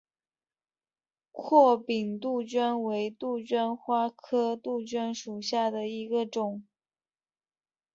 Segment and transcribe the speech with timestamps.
[1.31, 6.63] 阔柄杜鹃为杜鹃花科杜鹃属下的一个种。